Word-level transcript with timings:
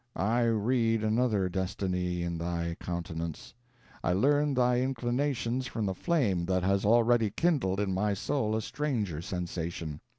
I 0.15 0.45
read 0.45 1.03
another 1.03 1.47
destiny 1.47 2.23
in 2.23 2.39
thy 2.39 2.75
countenance 2.79 3.53
I 4.03 4.13
learn 4.13 4.55
thy 4.55 4.79
inclinations 4.81 5.67
from 5.67 5.85
the 5.85 5.93
flame 5.93 6.43
that 6.47 6.63
has 6.63 6.85
already 6.85 7.29
kindled 7.29 7.79
in 7.79 7.93
my 7.93 8.15
soul 8.15 8.55
a 8.55 8.63
strange 8.63 9.23
sensation. 9.23 10.01